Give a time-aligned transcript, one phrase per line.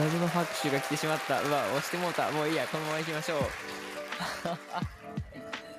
[0.00, 1.42] 謎の拍手が来てしまった。
[1.42, 2.30] うわ、押してもうた。
[2.30, 3.40] もういいや、このまま行きましょう。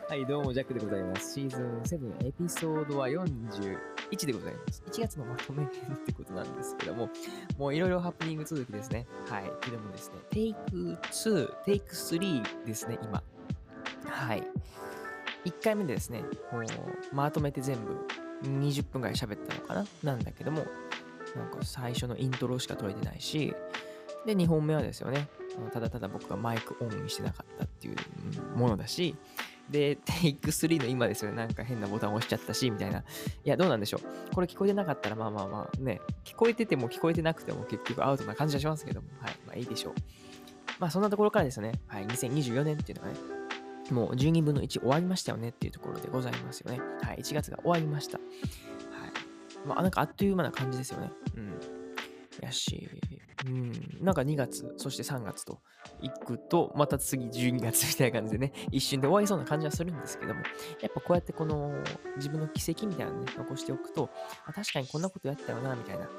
[0.08, 1.34] はい、どうも、ジャックでございます。
[1.34, 3.80] シーズン7、エピソードは41
[4.28, 4.84] でございます。
[4.92, 7.10] 1月のまとめ編ってことなんですけども、
[7.58, 9.08] もういろいろハプニング続きですね。
[9.28, 9.52] はい。
[9.60, 13.24] けどもですね、テイク2、テイク3ですね、今。
[14.06, 14.44] はい。
[15.46, 16.66] 1回目でですね、もう
[17.12, 17.98] まとめて全部
[18.44, 19.84] 20分ぐらい喋ったのかな？
[20.04, 20.68] なんだけども、
[21.36, 23.56] なんか最初のイントロしか撮れてないし、
[24.26, 25.28] で、2本目はですよね、
[25.72, 29.16] ただただ僕がマイクオンにしてなかったっていうものだし、
[29.70, 33.00] で、テイク3の今ですよね、なんか変なボタン押しちゃったし、みたいな。
[33.00, 33.04] い
[33.46, 34.36] や、どうなんでしょう。
[34.36, 39.94] これ聞こえてなかったら、まあまあまあね、聞こえてても聞こえてなくても結局アウトな感じはしますけども、はい、まあいいでしょう。
[40.80, 43.20] まあそんなところからですね、はい、2024年っていうのがね、
[43.92, 46.80] もう12分の1終わりましたよねっていうところでございますよね。
[47.02, 48.18] はい、1月が終わりました。
[48.18, 48.28] はい。
[49.68, 51.12] まあなんかあっという間な感じですよね。
[51.36, 51.60] うん。
[52.42, 52.90] やし、
[53.46, 55.62] うん、なんか2月、そして3月と
[56.02, 60.42] 行くと、また次12月みたいな感じでね、 一瞬で終わりそうな感じはするんですけども、
[60.82, 61.74] やっぱこうやってこの
[62.18, 64.10] 自分の軌跡みたいなのね、残しておくと、
[64.46, 66.10] あ確かにこんなことやってたよな、みたいな。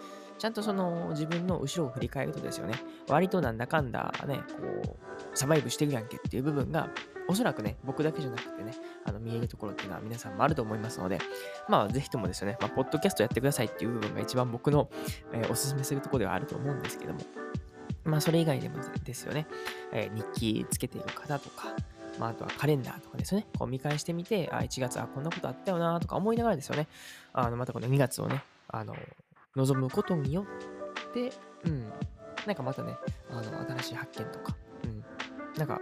[0.42, 2.74] ちゃんとその自分の後ろを振り返るとですよね、
[3.06, 4.40] 割となんだかんだね、
[4.84, 6.88] こう、サバイブしてるやんけっていう部分が、
[7.28, 8.72] おそらくね、僕だけじゃなくてね、
[9.04, 11.20] あの見えるところっていうのは皆さんもあると思いますので、
[11.68, 14.90] まあ、ぜひともですよね、まあ、ポッドキャストやってくださいっていう部分が一番僕の、
[15.32, 17.20] えーおすすめするところではあると思うんですけども、
[18.02, 19.46] まあ、それ以外でもですよね、
[19.92, 21.68] えー日記つけている方とか、
[22.18, 26.88] まあ、あとはカレンダーとかですね、こう見返してみて、あ、1月、あ、こんなことあったよなとか思いながらですよね、
[27.32, 28.96] あの、またこの2月をね、あの、
[29.56, 30.44] 望むことによ
[31.10, 31.32] って、
[31.64, 31.92] うん、
[32.46, 32.96] なんかまたね、
[33.30, 33.42] あの、
[33.76, 35.04] 新しい発見とか、うん、
[35.58, 35.80] なんか、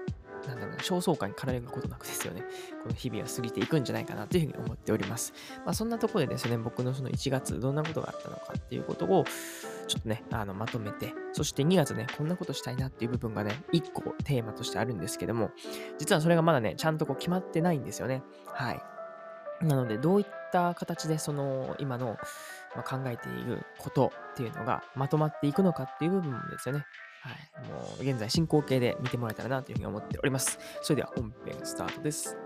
[0.48, 2.42] なんだろうな、焦燥感に駆られることなくですよね、
[2.82, 5.32] この日々は過ぎていくんじゃないかなというふうに思っております。
[5.64, 9.24] まあ、そんなところでですね、僕のその1月、どんなことがあったのかっていうことを、
[9.86, 15.50] ちょっとね、あのまとめて、そして2月ね、こんなことしたいなっていう部分がね、1個テーマとしてあるんですけども、
[15.98, 18.22] 実はそれがまだね、ちゃんとこう決まってないんですよね。
[18.46, 18.82] はい。
[19.62, 22.16] なので、どういった形でその今の、
[22.74, 26.84] まあ、考えていることっていうのがまとまっていくのかっていう部分ですよね。
[27.22, 27.68] はい。
[27.68, 30.58] もう現在進行形で見てもらえたらなというふうに思っております。
[30.82, 32.36] それでは本編スタートです。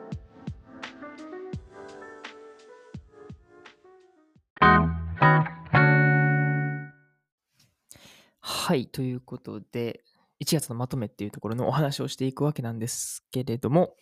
[8.40, 8.86] はい。
[8.86, 10.02] ということで、
[10.40, 13.94] 1月のまとめっていうところのお話をしていくわけなんですけれども、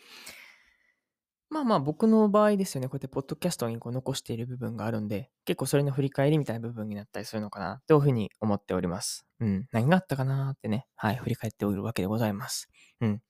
[1.53, 9.27] まあまあ僕の場合ですよね、こうやってポッドキャストにこう残している部分があるんで、結構それの振り返りみたいな部分になったりするのかなというふうに思っております。
[9.39, 9.67] うん。
[9.71, 12.71] 何があったかなってね、はい、振り返っておるわけでございます。
[13.03, 13.23] うん。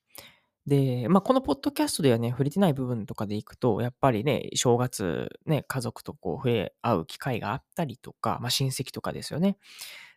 [0.68, 9.58] で、まあこのポッドキャストではね、触れてない部分とかでいくと、やっぱりね、正月、ね、家族とこう触れ合う機会があったりとか、まあ親戚とかですよね。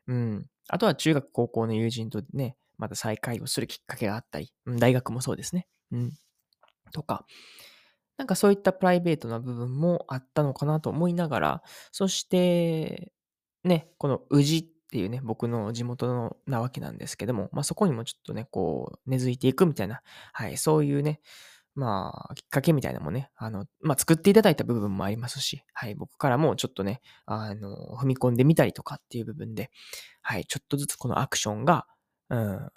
[0.05, 0.45] うん。
[0.67, 5.67] あとは中学、高校の友人とね、また再会をするきっかけがあったり、うん大学もそうですね。
[5.91, 6.13] うん。
[6.91, 7.25] とか、
[8.17, 13.11] なんかそういったプライベートな部分もあったのかなと思いながら、そして、
[13.63, 21.19] ね、この宇治っていうね、僕の地元のなわけなんですけども、まあそこにもちょっとね、こう、根付いていくみたいな、はい、そういうね、
[21.75, 29.71] まあ、きっかけみたいなのもね、あの、まあ作っていただいた部分もありますし、はい、僕からもちょっとね、あの、踏み込んでみたりとかっていう部分で、
[30.21, 31.85] はい、ちょっとずつこのアクションが、
[32.29, 32.69] うん、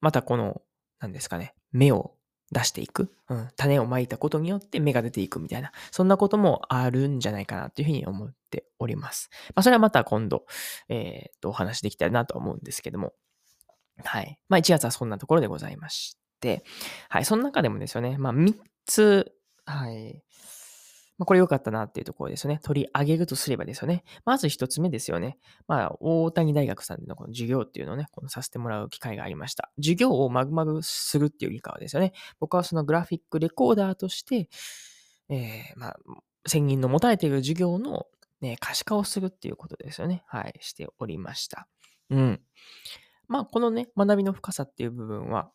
[0.00, 0.62] またこの、
[1.00, 2.14] なんですかね、芽を
[2.52, 9.30] 出していく、うん、種をまいたことによって芽が出ていくみたいな、そんなこともあるんじゃないかなというふうに思っております。
[9.54, 10.44] まあ、それはまた今度、
[10.88, 13.14] えーっと、お話できたらなと思うんですけども、
[14.04, 14.38] はい。
[14.48, 16.64] まあ、1月はそんなところでございまして、
[17.08, 17.24] はい。
[17.24, 18.54] その中でもですよね、まあ、3
[18.86, 19.32] つ、
[19.64, 20.22] はい。
[21.16, 22.60] まあ、これ良かったなっていうところですよね。
[22.62, 24.02] 取り上げるとすればですよね。
[24.24, 25.38] まず1つ目ですよね。
[25.68, 29.70] まあ、大谷大学さんでのこの授業っていうのをね、このさせてもらう機会がありました。
[29.76, 32.12] 授業をマグマグするっていうよりかはですよね。
[32.40, 34.48] 僕はそのグラフィックレコーダーとして、
[35.28, 35.96] えー、まあ、
[36.46, 38.06] 専任の持たれている授業の、
[38.40, 40.24] ね、可視化をするっていうことですよね。
[40.26, 41.68] はい、しておりました。
[42.10, 42.40] うん。
[43.28, 45.50] まあ、このね、学びの深さっていう部分は、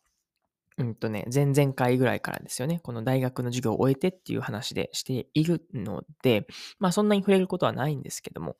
[0.80, 6.46] うんとね、前々回ぐらいからですよね、この大学の授業を終えてっていう話でしているので、
[6.78, 8.56] まあそんなに触れることはないんですけども、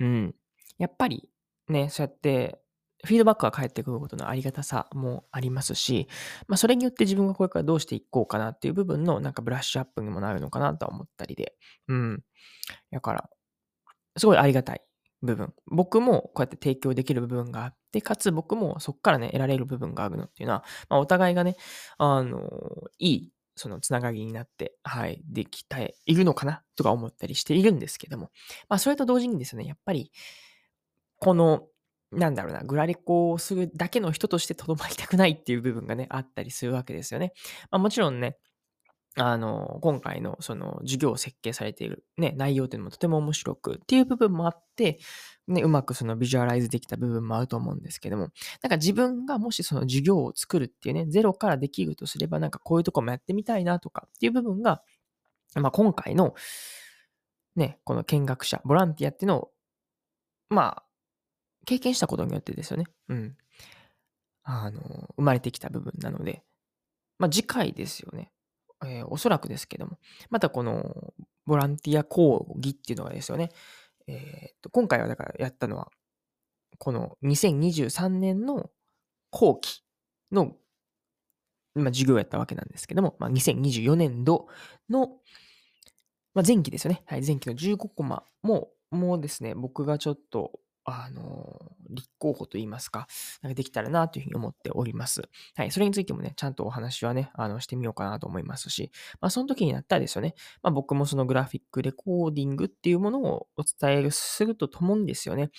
[0.00, 0.34] うん。
[0.78, 1.30] やっぱり
[1.68, 2.60] ね、そうやって
[3.04, 6.08] フィードバックが返ってくることのありがたさもありますし、
[6.48, 11.54] まあそれによって自分がこれからどうしていこうかなっていう部分のなんかブラッシュアップにもなるのかなと思ったりで、
[11.88, 12.22] うん。
[12.92, 13.30] だから、
[14.18, 14.82] すごいありがたい
[15.22, 15.52] 部分。
[15.66, 21.56] 僕もこうやって提供できる部分があって、かつ僕もそこからね、得られる部分があるのっていうのは、まあ、お互いがね、
[21.98, 22.48] あの、
[22.98, 28.30] いい、そのつながりになって、はい、できているのかなとか思ったりしているんですけども、
[28.68, 30.12] まあ、それと同時にですね、やっぱり、
[31.18, 31.66] この、
[32.12, 37.32] なんだろうな、グラレコをするだけの人としてとどまりたくないっていう部分がね、あったりするわけですよね。
[37.70, 38.38] まあ、もちろんね、
[39.20, 45.00] あの、今回のその授業を設計されているね、内容っていうのもとても面白くっていう部分もあって、
[45.48, 48.28] ね、うまくそのビジュアライズできた部分もあると思うんですけども、
[48.62, 54.82] なんか自分がもしその授業を作るっていうね、ゼロからできるとすれば、なんかこういうとこもやってみたいなとかっていう部分が、
[55.56, 56.34] まあ今回の
[57.56, 59.50] ね、この見学者、ボランティアっていうのを、
[60.50, 60.84] まあ、
[61.66, 62.84] 経験したことによってですよね。
[63.08, 63.36] うん。
[64.44, 64.80] あの、
[65.16, 66.42] 生まれてきた部分なので、
[67.18, 68.32] まあ次回ですよね。
[68.84, 69.98] えー、おそらくですけども、
[70.30, 71.12] またこの
[71.46, 73.50] ボランティア講義っていうのがですよね、
[74.06, 75.88] えー、今回はだからやったのは、
[76.78, 78.70] この2023年の
[79.30, 79.82] 後期
[80.30, 80.52] の、
[81.74, 84.46] まあ、授業をやったわけなんですけども、まあ、2024年度
[84.88, 85.08] の、
[86.34, 87.02] まあ、前期ですよね。
[87.06, 90.52] はい、前期の15コマも、もうですね、僕がちょっと
[90.88, 93.06] あの、立候補といいますか、
[93.42, 95.22] なんかできたらなというふうに思っております。
[95.54, 95.70] はい。
[95.70, 98.90] それについてもね、ちゃんとお話はね、あの、してみようかなと思いますし、
[99.20, 105.50] まあ、その時になったらですよね、まあ、僕もそのグラフィックレコーディングっていうものをお伝えするとともにですよね、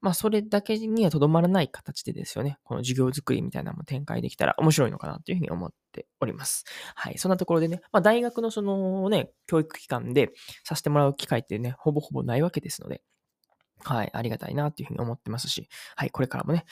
[0.00, 6.64] まあ、それだけにはとどまらない形でですよね、この授業作りみたいなのも展開できたら面白いのかなというふうに思っております。
[6.94, 7.18] はい。
[7.18, 10.32] そんなところでね、まあ、大学のそのね、教育機関で
[10.64, 13.02] させてもらう機会ってね、ほぼほぼないわけですので、
[13.84, 16.64] はい、ありがたいなっていうふうに思ってますし、はい、これからもね、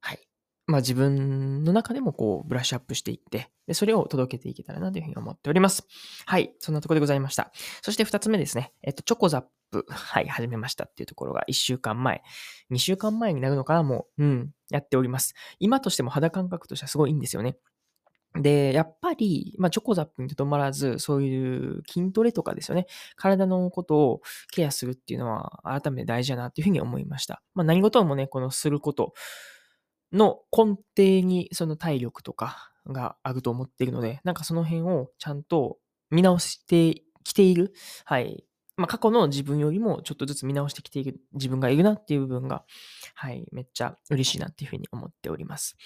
[0.00, 0.18] はい、
[0.66, 5.86] まあ自分の中でもこうブラッシュアップしていって、で、それを届けていけたらなというふうに思っております。
[6.26, 7.52] はい、そんなところでございました。
[7.82, 12.22] そして二つ目ですね、えっと、チョコザップ、はい、始めましたっていうところが一週間前、
[12.70, 15.34] 二週間前になるのかな、もう、うん、やっております。
[15.58, 17.56] 今としても肌感覚としてはすごいいいんですよね。
[18.40, 22.86] で、やっぱり、まあ、チョコザップにとどまらず、そういう筋トレとかですよね。
[23.16, 27.42] 体のことをケアするっていうのは、改めて大事だなっていうふうに思いました。
[27.54, 29.14] まあ、何事もね、このすること
[30.12, 35.78] の根底に、その体力とかがあると思っているので、なんかその辺をちゃんと
[36.10, 37.72] 見直してきている、
[38.04, 38.44] はい、
[38.76, 42.64] まあ、過去の自分よりもちょっとずつ見直してきている自分がいるなっていう部分が、
[43.14, 45.76] はい、めっちゃ嬉しいなっていうふうに思っております。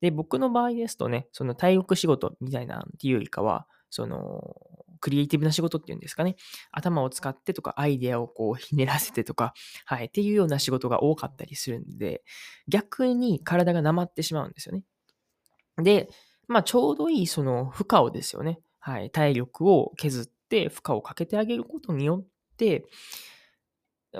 [0.00, 4.56] で、僕の場合ですとね、その体力仕事みたいなっていうよりかは、その、
[5.00, 6.36] クリエイティブな仕事っていうんですかね。
[6.70, 9.52] 頭を使ってとか、アイデアをこうひねらせてとか、
[9.84, 12.22] はい、っていうような仕事が多かったりするんで、
[12.68, 14.84] 逆に体がなまってしまうんですよね。
[15.76, 16.08] で、
[16.48, 18.60] まあちょうどいいその負荷をですよね。
[18.78, 22.26] はい、体力を削って負荷をかけてあげることによっ、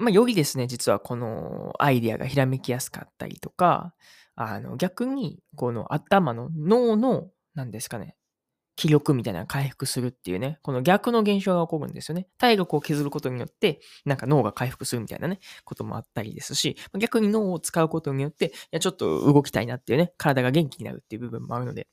[0.00, 3.94] まあ、よりですね、実はこのアイディアがひらめきやすかったりとか、
[4.34, 8.16] あの、逆に、この頭の脳の、何ですかね、
[8.76, 12.26] 気力みたいなのが回復するっていうね、この逆の現象が起こるんですよね。
[12.38, 21.86] 体力を削ることによって、なんか脳が回復するみたいなね、こともあったりですし、逆に脳を使うことによって、いや、ちょっと動きたいなっていうね、体が元気になるっていう部分もあるので、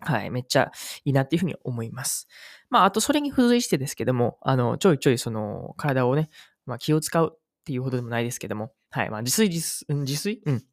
[0.00, 0.70] はい、めっちゃ
[1.04, 2.28] いいなっていうふうに思います。
[2.68, 6.28] まあ、あとそれに付随してですけども、あの、ちょいちょいその、体をね、
[6.66, 10.42] まあ、気を使うっていうほどでもないですけども、はい、まあ、自炊、自炊、自炊？
[10.46, 10.64] うん。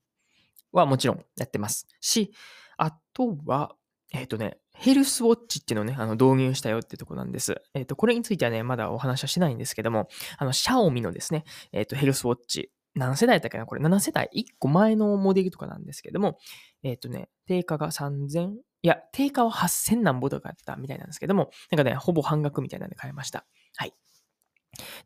[0.74, 2.34] はもちろんやってますし、
[2.78, 3.76] あとは、
[4.12, 7.62] えっ、ー、とね、ヘルスウォッチっていうのをね、あの導入したよってとこなんです。
[7.74, 16.38] えっ、ー、と、これについてはね、まだお話はしてないんですけども、あの、シャオミのですね、えっ、ー、と、ヘルスウォッチ、何世代だったっけなこれ7世代 ?1 個前のモデルとかなんですけども、
[16.84, 18.52] えっ、とね、定価が3000、
[18.84, 23.46] いや、定価は8000何ぼとかやったみたいなんですけども、なんかね、ほぼ半額みたいなんで買いました。
[23.78, 23.94] はい。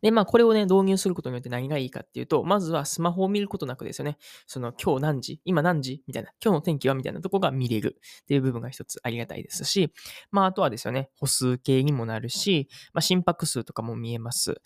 [0.02, 9.92] で、まあ、これをね、導入することによって何がいいかっていうと、まずはスマホを見ることなくですよね、その今日何時今何時みたいな、今日の天気はみたいなとこが見れるっていう部分が一つありがたいですし、
[10.32, 14.60] まあ、あとはですよね、歩数計にもなるし、まあ、心拍数とかも見えます。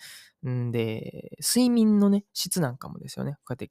[0.48, 3.70] んで、睡眠のね、質なんかもですよね、こうやって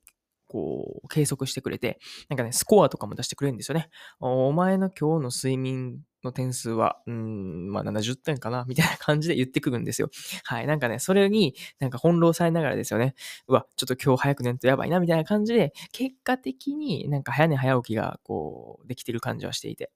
[0.51, 3.89] こう、計測してくれて、なんかね、スコアとかも出してくれるんですよね。
[4.20, 10.10] お前の今日の睡眠の点数は、うん、まあ70点かなみたいな感じで言ってくるんですよ。
[10.43, 10.67] はい。
[10.67, 13.15] なんかね、それになんか翻弄されながらですよね。
[13.48, 19.89] うわ、ちょっと今日早く寝んとやばいなみたいな感じで、結果的になんか早寝早起きがこう、できてる感じはしていて。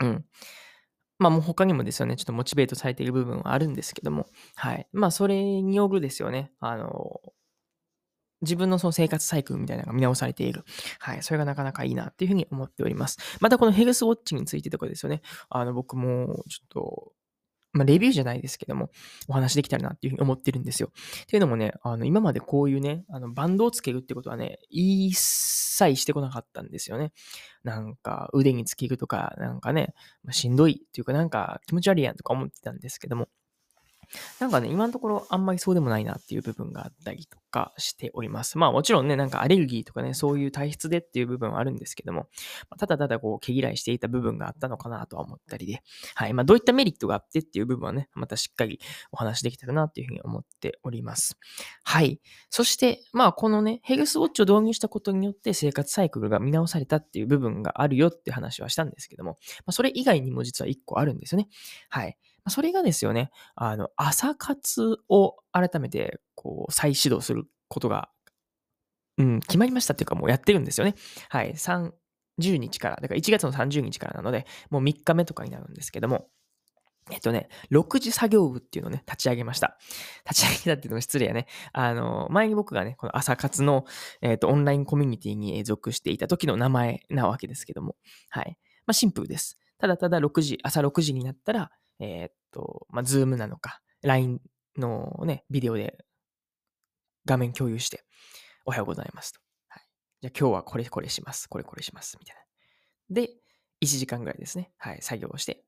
[0.00, 0.24] うん。
[1.18, 4.86] まあもう他にもですよね、ちょっとモチベートされている部分はあるんですけども、はい。
[4.92, 7.20] まあそれによるですよね、あの、
[8.44, 10.64] 自分のその生活サイクルみたいなのが見直されている。
[11.00, 11.22] はい。
[11.22, 13.18] それがなかなかいいなっていうふうに思っております。
[13.40, 15.22] またこのヘルスウォッチについてとかですよね。
[15.48, 17.12] あの、僕もちょっと、
[17.74, 18.90] まあ、レビューじゃないですけども、
[19.28, 20.90] お話できたらなっていうふうに思ってるんですよ。
[21.22, 27.12] っていうのもね、あの、今までこういうね、あの、バンドをつけるってことはね、一切してこなかったんですよね。
[27.64, 33.28] なんか、腕につけるとか、なんかね、ま、しんどいっていうか、なんか気持ち悪いやんとか思ってたんですけども、
[34.40, 38.58] なんかね、今のところあんまりそうでもないなっていう部分があったりとかしております。
[38.58, 42.28] まあもちろんね、なんかアレルギーとかね、そういう体質でっていう部分はあるんですけども、
[42.78, 45.82] ただただこう毛嫌いしていた部分があったのかなとは思ったりで、
[46.14, 46.34] はい。
[46.34, 48.80] まあどういったメリットがあってっていう部分はね、またしっかり
[49.12, 51.36] お話できたらなっていうふうに思っております。
[51.84, 52.20] はい。
[52.50, 61.48] そして、まあこのね、ヘルスウォッチを導入したことによって生活サイクルが見直されたっていう部分があるよって話はしたんですけども、まあ、それ以外にも実は1個あるんですよね。
[61.88, 62.16] はい。
[62.48, 68.10] それがですよね、あの、朝活を改めて、こう、再始動することが、
[69.16, 70.94] うん、決まりましたっていうか、もうやってるんですよね。
[71.28, 71.52] はい。
[71.52, 71.92] 30
[72.38, 76.28] 日から、だから1月の30日からなので、もう3日目とかになるんですけども、
[77.10, 79.76] えっとね、6時作業部っていうのをね、立ち上げました。
[80.28, 81.46] 立ち上げたっていうのも失礼やね。
[81.72, 83.84] あの、前に僕がね、この朝活の、
[84.22, 87.96] えっと、オンラインコミュニティに属していた時の名前なわけですけども、
[88.30, 88.56] はい。
[88.86, 89.58] まあ、シンプルです。
[89.78, 91.70] ただただ6時、朝6時になったら、
[92.00, 94.40] えー、っと、まあ、ズームなのか、LINE
[94.76, 96.04] のね、ビデオで
[97.24, 98.04] 画面共有して、
[98.64, 99.40] おはようございますと。
[99.68, 99.82] はい、
[100.22, 101.48] じゃあ今日はこれこれします。
[101.48, 102.16] これこれします。
[102.18, 102.42] みたいな。
[103.10, 103.30] で、
[103.82, 104.72] 1時間ぐらいですね。
[104.78, 105.64] はい、作業をして。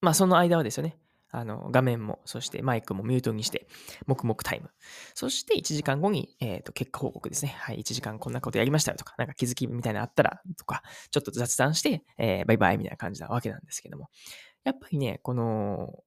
[0.00, 0.96] まあ、その間はですよね。
[1.30, 3.66] あの、画面も、そしてマイクもミュートにして、
[4.06, 4.70] 黙々タイム。
[5.14, 7.56] そして1時間後に、えっ、ー、と、結果報告ですね。
[7.58, 14.10] はい、1時間こんなことやりましたよとか、なんか気づきみたいなのあったらとか、ちょっと雑談して、えー、バイバイみたいな感じなわけなんですけども。
[14.64, 16.02] やっぱりね、この、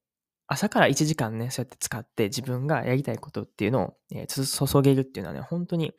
[0.47, 5.93] 朝から1時間ね、そうやって使って自分がやりたいことっていうのを、えー、注げるっていうのはね、本当に、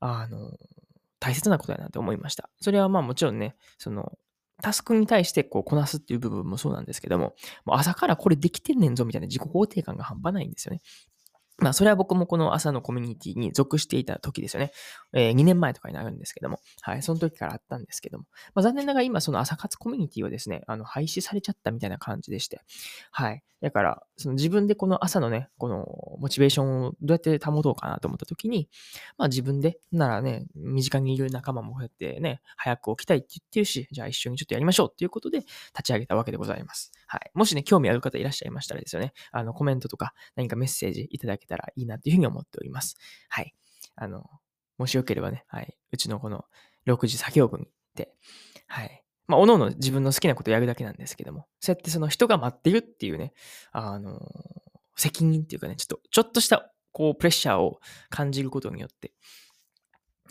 [0.00, 0.52] あの、
[1.18, 2.50] 大切なことだなって思いました。
[2.60, 4.12] それはまあもちろんね、その、
[4.62, 10.80] タスクに対してこうこなすっていう部分もそうなんですけども、もう朝からこれできてんねんぞみたいな自己肯定感が半端ないんですよね。
[11.58, 14.72] まあ、それは僕もこの朝のコミュニティに属していた時ですよね。
[15.12, 22.60] えー、2年前とかになるんですけども、はい、その時からあったんですけども、まあ、残念ながら今その朝活コミュニティはですね、あの、廃止されちゃったみたいな感じでして、
[23.12, 23.42] はい。
[23.64, 25.86] だから、その自分でこの朝のね、この
[26.18, 28.68] モチベーションをどうやって保とうかなと思った時に、
[29.16, 36.92] まあ自分で、ならね、身近にいる仲間もこうやってね、早く起きたいって言ってるし、じゃあ一緒にちょっとやりましょうっていうことで立ち上げたわけでございます。
[37.06, 37.30] はい。
[37.34, 42.96] もしね、興味ある方いらっしゃいましたらですよね、あの、コメントとか何かメッセージいただけたらいいなっていうふうに思っております。
[43.28, 43.54] はい。
[43.96, 44.28] あの、
[44.78, 45.76] もしよければね、はい。
[45.92, 46.44] うちのこの
[46.86, 48.12] 6時作業分で、
[48.66, 49.02] はい。
[49.26, 53.32] まあ、おのおの自分の好きなことやるだけなんですけども、そうやってその人が待ってるっていうね、
[53.72, 54.20] あの、
[54.96, 57.80] 責任っていうかね、ちょっと、ちょっとした、こう、プレッシャーを
[58.10, 59.12] 感じることによって、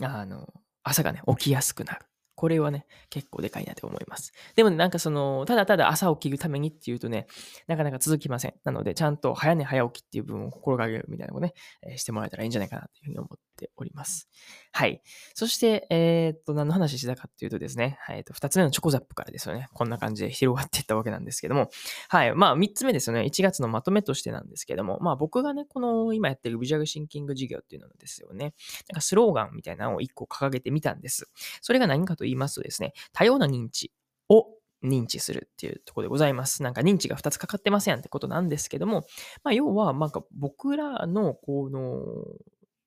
[0.00, 0.52] あの、
[0.82, 2.06] 朝がね、起きやすくなる。
[2.34, 4.32] これはね、結構でかいなと思います。
[4.56, 7.26] でもね、なんかその、ただただ朝起きるためにっていうとね、
[7.66, 8.54] なかなか続きません。
[8.64, 14.28] なので、ちゃんと早寝早起きっていう部分を心がけるみたいなのをね、えー、してもらえたらいいんじゃないかなというふうに思ってております。
[14.72, 15.02] はい。
[15.34, 19.68] そして、えー、っと、何の話してたかっていうとですね、はいえ、っと、二つ目のチョコザップからですよね。
[19.72, 21.70] こんな感じで広がっていったわけなんですけども、
[22.08, 22.34] はい。
[22.34, 23.22] まあ、三つ目ですよね。
[23.22, 28.54] 1月のまとめとしてなんですけども、まあ、僕がね、この今やってるビジュアルシンキング事業っていうのですよね。
[28.88, 31.30] なんかスローガンみたいなのを一個掲げてみたんです。
[31.60, 33.92] それが何かと言いますとですね、多様な認知
[34.28, 34.46] を
[34.84, 36.62] 認知するっていうところでございます。
[36.62, 39.04] なんか認知が2つかかってませんってことなんですけども、
[39.42, 41.90] まあ、要は、なんか僕らの、この、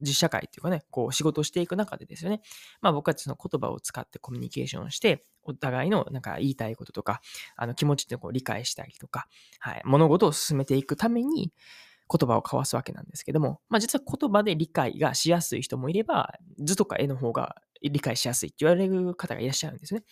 [0.01, 2.41] 実社会っていうかね、こう仕事していく中でですよね。
[2.81, 7.21] まあ僕はその言葉を使ってコミュニケーションして、お互いのなんか言いたいこととか、
[7.55, 9.27] あの気持ちってこう理解したりとか、
[9.59, 11.51] はい、物事を進めていくために、
[12.09, 20.03] 言葉を交わすわけなんですけども、まあ実は言葉で理解がしやすい人もいれば、図とか絵の方が理解しやすいって言われる方がいらっしゃるんですね。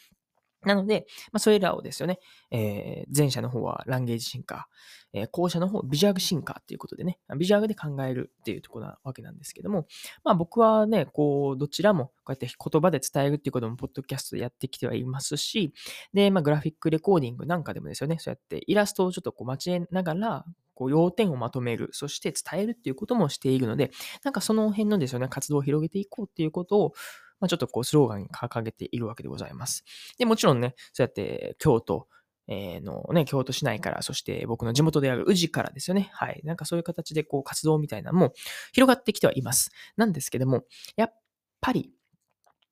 [0.65, 2.19] なので、まあ、それらをですよね、
[2.51, 4.67] えー、前者の方はランゲージ進化、
[5.13, 9.87] えー、後者の方ビジュアル進化っていうことでね、ビジュアルで考えるっていうところなわけなんですけども、
[10.23, 15.73] まあ僕はね、こう、どちらもこうやって言葉で伝えるっていうことも、ポッドキャストでやってきてはいますし、
[16.13, 23.91] で、まあグラフィックレコーディングなんかでもですよね、そうやってイラストをちょっとこう交えながら、こう要点をまとめる、そして伝えるっていうこともしているので、
[24.23, 26.93] なんかその辺のですよね、活動を広げていこうっていうことを、
[27.39, 29.83] まあ、ちょっとこうスローガンに掲げているわけでございます。
[30.17, 32.07] で、もちろんね、そうやって京都、
[32.47, 36.09] えのね、京都市内から、そして僕の地元である宇治からですよね。
[36.13, 36.41] はい。
[36.43, 38.33] なんかそういう形でこう活動みたいなのも
[38.71, 39.71] 広がってきてはいます。
[39.97, 40.63] なんですけども、
[40.95, 41.13] やっ
[41.59, 41.91] ぱり、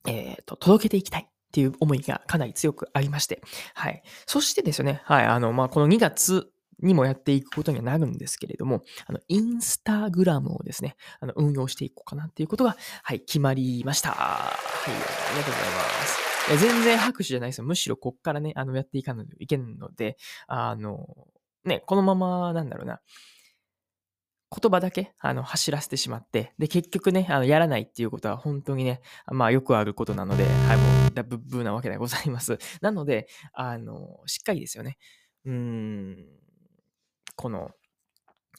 [0.08, 1.28] えっ、ー、と、届けていきたい。
[1.28, 3.44] っていう思いがかなり強くありまして。
[3.76, 4.02] はい。
[4.26, 5.26] そしてですね、はい。
[5.26, 6.52] あの、まあ、この2月
[6.84, 14.12] にもやっていくことにはなるんですけれども、あの、インスタグラムをですね、あの、運用していこうかなっていうことが、はい、決まりました。
[14.12, 14.92] はい、あ
[15.32, 16.24] りがとうございます。
[16.50, 17.64] いや全然拍手じゃないですよ。
[17.64, 21.08] むしろこっからね、あの、やっていかないといけんので、あの、
[21.64, 23.00] ね、このまま、なんだろうな、
[24.62, 32.60] 言葉だけ、あの、走らせてしまって、で、結局ね、あの、やらないっていうことは本当にね、まあ、よくあることなので、はい、もう、だブッブーなわけでございます。
[32.82, 34.98] なので、あの、しっかりですよね。
[35.46, 36.43] うーん、
[37.36, 37.72] この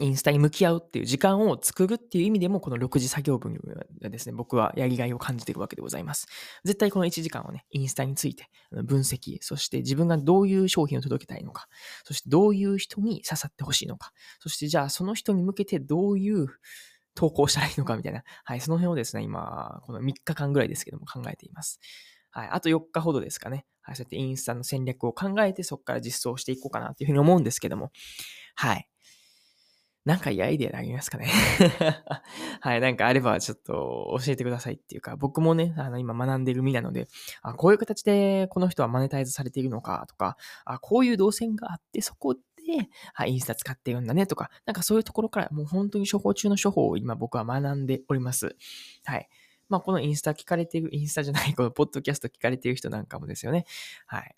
[0.00, 3.54] インスタに向き合うっていう時間を作るっていう意味でも、この6時作業分
[4.02, 6.26] がですね、僕はやりがいを感じているわけでございます。
[6.64, 11.68] 絶対この1時間をね、インスタについて分析、そして自分がどういう商品を届けたいのか、
[12.02, 16.48] そしてどういう人に刺さってほしいのか、そしてじゃあその人に向けてどういう
[17.14, 21.78] 投稿したらいいのかみたいな、はい、その辺をですね、今、この3日間ぐらいですけども考えています。
[22.34, 23.64] はい、あと4日ほどですかね。
[23.80, 27.92] はい、そうやってインスタの戦略を考えて、そこから実装していこうかなというふうに思うんですけども、
[28.56, 28.88] はい。
[30.04, 31.28] なんかいいアイデアありますかね
[32.60, 37.06] はい、なんかあればちょっと教えてくださいっていうか、僕もね、あの今学んでる身なので、
[37.40, 42.40] あこういう形でこの人はマネタイズされているのかとか、あこういう動線があって、そこで、
[43.12, 48.56] はい、インスタ使ってるんだねとか、なんかそういうところからもう本当に処方中の処方を今僕は学んでおります。
[49.04, 49.28] はい。
[49.68, 53.66] まあ、このインスタ聞かれている、インスタじゃない、このポッドキャスト聞かれている人なんかもですよね。
[54.06, 54.34] はい。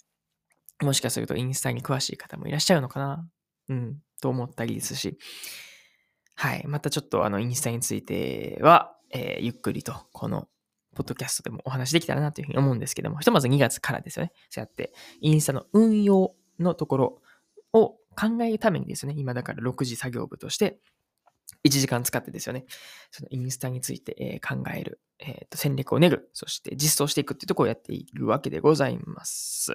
[0.83, 3.29] もしかするとインスタに詳しい方もいらっしゃるのかな？
[3.69, 4.03] うん。
[4.21, 5.19] と思ったりですし、
[6.35, 6.67] はい。
[6.67, 10.49] またちょっとあの、インスタについては、えー、ゆっくりと、この、
[10.95, 14.33] ポッドキャストでもお話できたらなというふうに思うんですけども、ひとまず2月からですよね。
[14.49, 17.23] そうやって、インスタの運用のところ
[17.75, 20.79] を考えるためにですね、今だから6時作業部として、
[21.65, 22.65] 1時間使ってですよね、
[23.11, 29.75] そのインスタについて、考える、えー、と戦略を練る、そして実装していくっていうところをやっているわけでございます。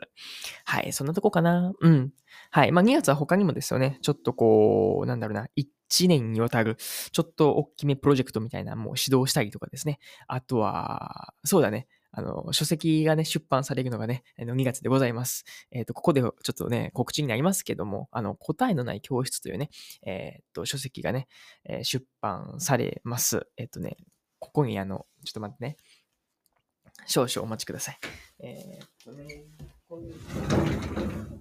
[0.66, 1.74] はい、そんなとこかな。
[1.80, 2.12] うん。
[2.52, 2.72] はい。
[2.72, 6.78] まあ2月は他にもですよね、ちょっとこう、なんだろうな、1年にわたる、
[7.12, 10.00] ちょっと大きめプロジェクトみたいなもう指導したりとかですね。
[10.28, 11.88] あとは、そうだね。
[12.14, 15.46] あの、書籍がね、出版されるのがね、2月でございます。
[15.72, 19.70] えっ、ー、と、ここでちょっとね、告知になりますけども、あの、答えのない教室というね、
[20.06, 21.28] えっ、ー、と、書籍がね、
[21.64, 23.48] え出版されます。
[23.56, 23.96] えっ、とね、
[24.42, 25.78] ここにあの、ちょっと待ってね。
[27.06, 28.00] 少々お待ちください。
[28.40, 29.44] えっとね、
[29.88, 31.41] こういう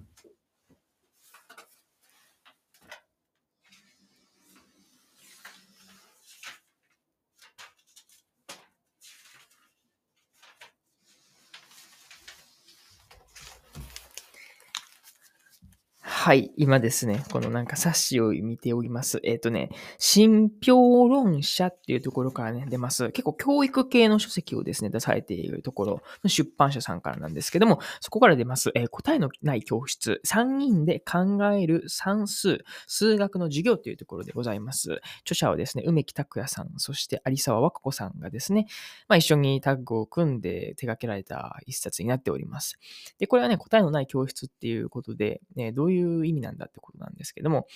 [16.23, 19.19] はい、今ですね、このなんか冊子を見ております。
[19.23, 23.09] えっ、ー、とね、新評論者っていうところからね、出ます。
[23.09, 35.01] 結構教育系の書籍をですね、出されているところの出版社さんからなんですけども、そこから出ます、えー、答えのない教室、3人で考える算数、数学の授業というところでございます。
[35.21, 38.67] 著者はですね、梅木拓也さん、そして有沢和子さんがですね、
[39.07, 42.77] まあ、一緒にタッグを組んで手掛けられた一冊になっております。
[43.17, 47.67] で、これはね、答えのない教室っていうことで、ね、どういういう意味なんだってことなんですけども、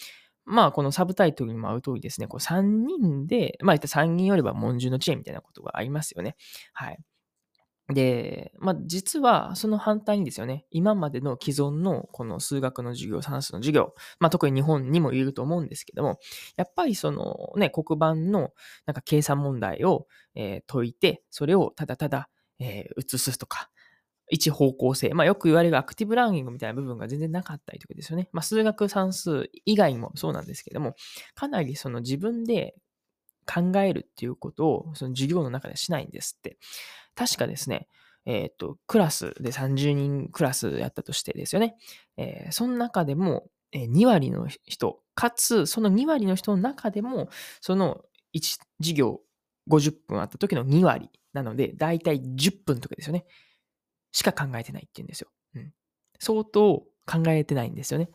[0.46, 6.36] まあ、このサブタイトルにも合う通りですね、こう3人で、まあ、3人よれば文殊の知恵みたいなことがありますよね。
[6.74, 7.00] はい。
[7.94, 16.20] で、まあ、実はその反対にですよね、今までの既存のこの数学の授業、算数の授業、まあ、特に日本にもいると思うんですけども、
[16.58, 18.52] やっぱりそのね、黒板の
[18.88, 23.70] なんか計算問題を、えー、解いて、それをただただ、えー、移すとか、
[24.30, 25.14] 一方向性。
[25.14, 28.30] まあよく言われるアクティブラーニングみたいな部分が全然なかったりとかですよね。
[28.32, 30.96] まあ数学算数以外もそうなんですけども、
[31.36, 32.76] かなりその自分で
[33.46, 36.58] 考えるっていうことをその授業の中でしないんですって。
[37.16, 37.88] 確かですね、
[38.26, 41.76] えっ、ー、と、クラスで30人クラスやったとしてですよね。
[42.18, 47.30] えー、その中でも2割の人、かつその2割の人の中でも、
[47.62, 48.02] その
[48.36, 49.22] 1授業
[49.70, 53.26] 50分あった時の2割なので、だいたい10分とかですよね。
[54.16, 55.28] しか考えてないって言うんですよ。
[55.56, 55.74] うん。
[56.20, 58.10] 相当考えてないんですよね。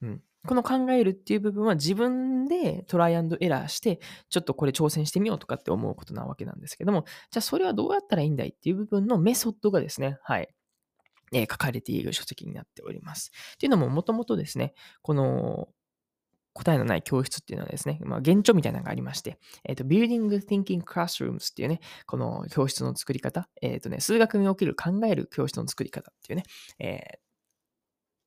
[0.00, 0.22] うん。
[0.46, 10.48] この考えるっていう部分は自分でトライアンドエラーして、ちょっとこれ挑戦してみようとかって思うことなわけなんですけども、じゃあそれはどうやったらいいんだいっていう部分のメソッドがですね、はい。
[11.34, 13.30] えー、書かれている書籍になっております。
[13.54, 15.68] っていうのももともとですね、この
[16.58, 26.42] 答えのない教室っていうのはですね、まあ、現状みたいなのがありまして、えっ、ー、と、Building Thinking Classrooms っていうね、この教室の作り方、えっ、ー、とね、数学における考える教室の作り方っていうね、
[26.80, 27.18] え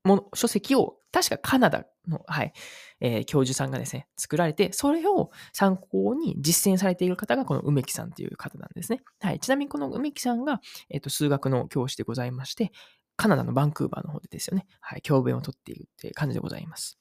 [0.06, 2.54] ー、もの、書籍を、確かカナダの、はい、
[3.02, 9.02] えー、教授さんがですね、作られて、それを参考に実践されている方がこの梅木さんという方なんですね。
[9.20, 9.39] はい。
[9.41, 12.72] ちなみにこの梅木さんが、えっ、ー、と、数学の教師でございまして、
[13.17, 16.98] カナダのバンクーバーの方でですよね、はい、教鞭をとっているっていう感じでございます。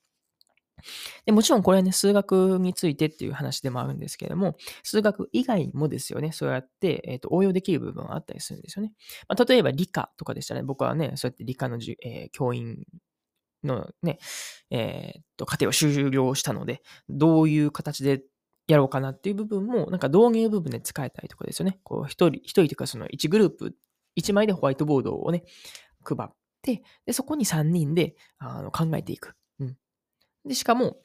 [1.26, 8.92] でもちろんこれはね、数学についてっていう話でもあるんですけれども、数学以外もですよね、そうやって、えーと、応用できる部分があったりするんですよね。
[9.28, 12.84] まあ、例えば理科とかでしたら、ね、僕はね、そうやって理科のじ、えー、教員
[13.64, 14.18] のね、
[14.70, 18.22] えー、と、過程を終了したので、どういう形で
[18.66, 21.78] やろうかなっていう部分も、なんか導入部分で使えたりとかですよね。
[21.82, 23.74] こう、一人、一人というかその1グループ、
[24.18, 25.44] 1枚でホワイトボードをね、
[26.04, 29.34] 配って、で、そこに3人であの考えていく。
[30.44, 30.98] で、しかも、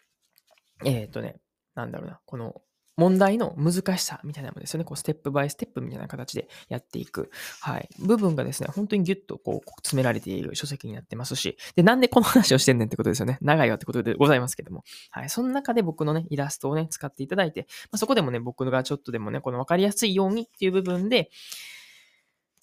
[0.84, 1.38] えっ、とね、
[1.76, 2.62] なんだろうな、この
[2.98, 4.86] 問題の難しさみたいなものですよね。
[4.86, 7.30] こう、ステップバイステップみたいな形でやっていく。
[7.60, 7.90] はい。
[8.00, 13.38] 部分がですね、本当にギュッとこう、詰められている書籍になってますし、で、なんでこの話をしてんねんってことですよね。
[13.42, 14.84] 長いわってことでございますけども。
[15.10, 15.30] はい。
[15.30, 21.30] その中で僕のね、イラストをね、使っていただいて、まあ、そこでもね、僕がちょっとでもね、この分かりやすいようにっていう部分で、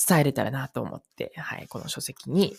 [0.04, 2.56] 伝えれたらなと思って、はい、この書籍に、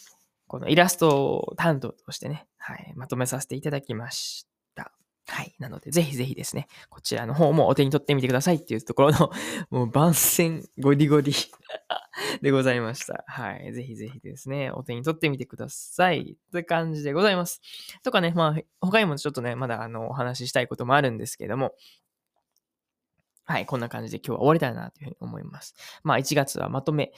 [0.53, 4.91] このイラスト担当としてね、はい、まとめさせていただきました。
[5.27, 5.55] はい。
[5.57, 9.31] なので、ぜひぜひですね、こちらの方もお手に取ってみてくださいっていうところの、
[9.71, 11.33] もう番宣ゴリゴリ
[12.43, 13.23] でございました。
[13.25, 13.73] はい。
[13.73, 16.37] ぜひぜひですね、お手に取ってみてください。
[16.37, 17.59] って感じでございます。
[18.03, 21.73] とかね、まあ、他にもちょっとね、まだあの、お話ししたいこともあるんですけども、
[23.45, 25.73] はい、こんな感じで今日は終わりたいなというふうに思います。
[26.03, 27.11] まあ、1月はまとめ、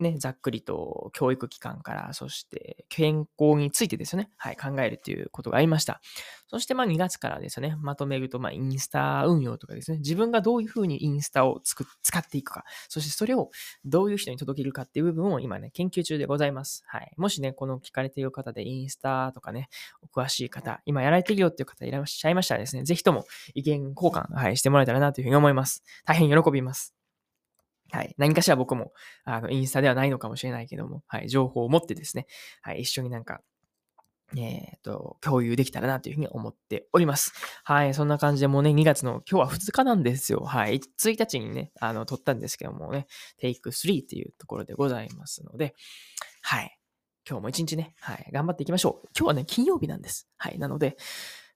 [0.00, 6.00] ね、ざっくりと教育機関から、そして健康についてですね、はい、考えるということがありました。
[6.48, 13.50] そしてまあ2月からですね、まとめると、まあインスタ運用とかですね、自分がどういうふうにインスタをつく使っていくか、そしてそれを
[13.84, 16.84] どういう人に届けるかっていう部分を今ね、研究中でございます。
[16.86, 17.12] はい。
[17.16, 19.68] もしね、この聞かれている方でインスタとかね、
[20.02, 25.82] お詳しい方、今やられているよっていう方いらっしゃいましたらですね、ぜひとも意見交換、はい、してもらえたらなというふうに思います。
[26.04, 27.05] 大変喜びます。
[27.90, 28.14] はい。
[28.18, 28.92] 何かしら僕も、
[29.24, 31.28] あの、インスタではないのかもしれないけども、はい。
[31.28, 32.26] 情報を持ってですね、
[32.62, 32.80] はい。
[32.82, 33.40] 一緒になんか、
[34.36, 37.32] えっ、ー、と、共有できたらなというふうに思っております。
[37.62, 37.94] はい。
[37.94, 40.40] そんな感じでもうね、2月の、今日は2日なんですよ。
[40.40, 40.80] はい。
[40.80, 43.06] 1日にね、あの、撮ったんですけどもね、
[43.38, 45.74] テイク3っていうところでございますので、
[46.42, 46.76] はい。
[47.28, 48.30] 今日も一日ね、はい。
[48.32, 49.08] 頑張っていきましょう。
[49.16, 50.28] 今日はね、金曜日なんです。
[50.36, 50.58] はい。
[50.58, 50.96] なので、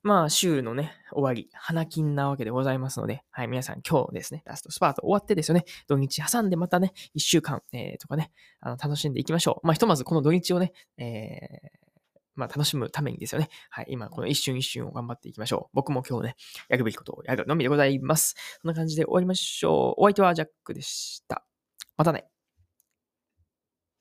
[0.02, 9.66] まあ、週のね、終わり、花金なわけでございますので、はい、皆さん今日ですね、ラストスパート終わってですよね、土日挟んでまたね、一週間、えー、とかね、あの、楽しんでいきましょう。
[9.66, 11.90] まあ、ひとまずこの土日をね、えー、
[12.34, 13.50] まあ、楽しむためにですよね。
[13.68, 13.86] はい。
[13.90, 15.70] 今、この一瞬一瞬を頑張っていきましょう。
[15.74, 16.36] 僕も今日ね、
[16.70, 18.34] やるべきことをやるのみでございます。
[18.62, 20.02] そんな感じで終わりましょう。
[20.02, 21.44] お相手はジャックでした。
[21.98, 22.39] またね。